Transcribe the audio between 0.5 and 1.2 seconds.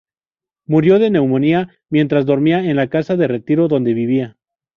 Murió de